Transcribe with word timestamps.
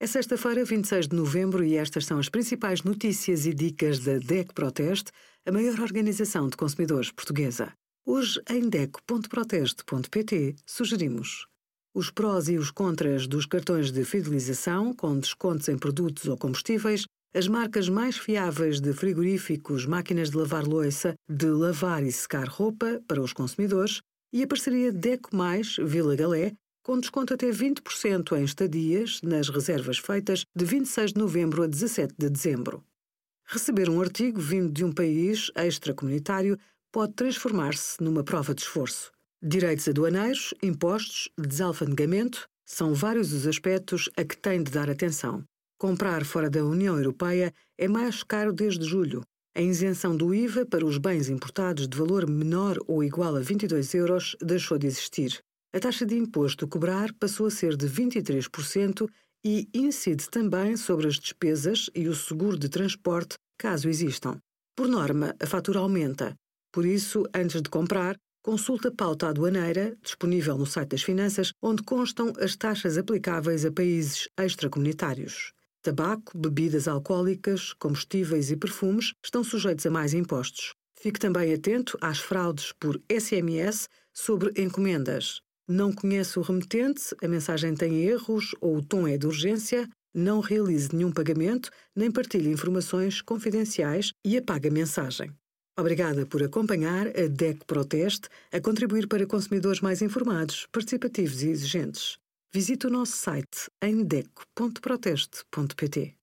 É 0.00 0.06
sexta-feira, 0.06 0.64
26 0.64 1.08
de 1.08 1.16
novembro, 1.16 1.64
e 1.64 1.74
estas 1.74 2.06
são 2.06 2.20
as 2.20 2.28
principais 2.28 2.84
notícias 2.84 3.46
e 3.46 3.52
dicas 3.52 3.98
da 3.98 4.18
DEC 4.18 4.54
Proteste, 4.54 5.10
a 5.44 5.50
maior 5.50 5.80
organização 5.80 6.48
de 6.48 6.56
consumidores 6.56 7.10
portuguesa. 7.10 7.72
Hoje, 8.06 8.40
em 8.48 8.68
DEC.proteste.pt, 8.68 10.54
sugerimos 10.64 11.48
os 11.92 12.12
prós 12.12 12.48
e 12.48 12.56
os 12.56 12.70
contras 12.70 13.26
dos 13.26 13.44
cartões 13.44 13.90
de 13.90 14.04
fidelização, 14.04 14.94
com 14.94 15.18
descontos 15.18 15.68
em 15.68 15.76
produtos 15.76 16.26
ou 16.28 16.38
combustíveis, 16.38 17.04
as 17.34 17.48
marcas 17.48 17.88
mais 17.88 18.16
fiáveis 18.16 18.80
de 18.80 18.92
frigoríficos, 18.92 19.84
máquinas 19.84 20.30
de 20.30 20.36
lavar 20.36 20.64
louça, 20.64 21.16
de 21.28 21.46
lavar 21.46 22.04
e 22.04 22.12
secar 22.12 22.46
roupa 22.46 23.02
para 23.08 23.20
os 23.20 23.32
consumidores 23.32 24.00
e 24.32 24.44
a 24.44 24.46
parceria 24.46 24.92
DECO 24.92 25.34
Mais 25.34 25.74
Vila 25.76 26.14
Galé, 26.14 26.52
com 26.88 26.98
desconto 26.98 27.34
até 27.34 27.50
20% 27.50 28.34
em 28.34 28.44
estadias 28.44 29.20
nas 29.20 29.50
reservas 29.50 29.98
feitas 29.98 30.46
de 30.56 30.64
26 30.64 31.12
de 31.12 31.18
novembro 31.18 31.62
a 31.62 31.66
17 31.66 32.14
de 32.16 32.30
dezembro. 32.30 32.82
Receber 33.46 33.90
um 33.90 34.00
artigo 34.00 34.40
vindo 34.40 34.72
de 34.72 34.86
um 34.86 34.90
país 34.90 35.50
extracomunitário 35.54 36.58
pode 36.90 37.12
transformar-se 37.12 38.02
numa 38.02 38.24
prova 38.24 38.54
de 38.54 38.62
esforço. 38.62 39.12
Direitos 39.42 39.86
aduaneiros, 39.86 40.54
impostos, 40.62 41.28
desalfandegamento 41.36 42.48
são 42.64 42.94
vários 42.94 43.34
os 43.34 43.46
aspectos 43.46 44.08
a 44.16 44.24
que 44.24 44.38
tem 44.38 44.62
de 44.62 44.72
dar 44.72 44.88
atenção. 44.88 45.44
Comprar 45.76 46.24
fora 46.24 46.48
da 46.48 46.64
União 46.64 46.96
Europeia 46.96 47.52
é 47.76 47.86
mais 47.86 48.22
caro 48.22 48.50
desde 48.50 48.86
julho. 48.86 49.20
A 49.54 49.60
isenção 49.60 50.16
do 50.16 50.34
IVA 50.34 50.64
para 50.64 50.86
os 50.86 50.96
bens 50.96 51.28
importados 51.28 51.86
de 51.86 51.98
valor 51.98 52.26
menor 52.26 52.78
ou 52.86 53.04
igual 53.04 53.36
a 53.36 53.40
22 53.40 53.92
euros 53.92 54.34
deixou 54.40 54.78
de 54.78 54.86
existir. 54.86 55.38
A 55.70 55.78
taxa 55.78 56.06
de 56.06 56.16
imposto 56.16 56.64
a 56.64 56.68
cobrar 56.68 57.12
passou 57.14 57.46
a 57.46 57.50
ser 57.50 57.76
de 57.76 57.86
23% 57.86 59.06
e 59.44 59.68
incide 59.74 60.28
também 60.30 60.78
sobre 60.78 61.06
as 61.06 61.16
despesas 61.16 61.90
e 61.94 62.08
o 62.08 62.14
seguro 62.14 62.58
de 62.58 62.70
transporte, 62.70 63.36
caso 63.58 63.86
existam. 63.86 64.38
Por 64.74 64.88
norma, 64.88 65.34
a 65.38 65.46
fatura 65.46 65.80
aumenta. 65.80 66.34
Por 66.72 66.86
isso, 66.86 67.24
antes 67.34 67.60
de 67.60 67.68
comprar, 67.68 68.16
consulta 68.42 68.88
a 68.88 68.94
pauta 68.94 69.28
aduaneira, 69.28 69.94
disponível 70.02 70.56
no 70.56 70.64
site 70.64 70.90
das 70.90 71.02
Finanças, 71.02 71.52
onde 71.60 71.82
constam 71.82 72.32
as 72.40 72.56
taxas 72.56 72.96
aplicáveis 72.96 73.66
a 73.66 73.70
países 73.70 74.26
extracomunitários. 74.38 75.52
Tabaco, 75.82 76.36
bebidas 76.36 76.88
alcoólicas, 76.88 77.74
combustíveis 77.74 78.50
e 78.50 78.56
perfumes 78.56 79.12
estão 79.22 79.44
sujeitos 79.44 79.84
a 79.84 79.90
mais 79.90 80.14
impostos. 80.14 80.72
Fique 80.98 81.18
também 81.18 81.52
atento 81.52 81.98
às 82.00 82.18
fraudes 82.18 82.72
por 82.72 83.00
SMS 83.10 83.86
sobre 84.14 84.50
encomendas. 84.60 85.40
Não 85.68 85.92
conhece 85.92 86.38
o 86.38 86.42
remetente, 86.42 87.14
a 87.22 87.28
mensagem 87.28 87.74
tem 87.74 88.02
erros 88.02 88.54
ou 88.58 88.78
o 88.78 88.82
tom 88.82 89.06
é 89.06 89.18
de 89.18 89.26
urgência, 89.26 89.86
não 90.14 90.40
realize 90.40 90.88
nenhum 90.94 91.12
pagamento, 91.12 91.70
nem 91.94 92.10
partilhe 92.10 92.50
informações 92.50 93.20
confidenciais 93.20 94.12
e 94.24 94.38
apague 94.38 94.68
a 94.68 94.72
mensagem. 94.72 95.30
Obrigada 95.78 96.24
por 96.24 96.42
acompanhar 96.42 97.08
a 97.08 97.28
DEC 97.28 97.66
Proteste 97.66 98.30
a 98.50 98.58
contribuir 98.60 99.06
para 99.06 99.26
consumidores 99.26 99.82
mais 99.82 100.00
informados, 100.00 100.66
participativos 100.72 101.42
e 101.42 101.50
exigentes. 101.50 102.16
Visite 102.52 102.86
o 102.86 102.90
nosso 102.90 103.12
site 103.12 103.70
em 103.82 104.02
deco.proteste.pt. 104.02 106.17